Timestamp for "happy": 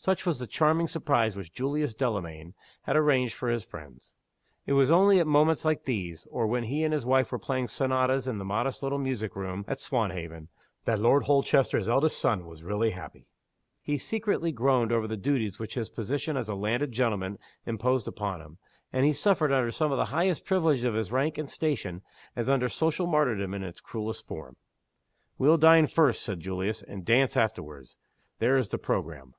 12.92-13.26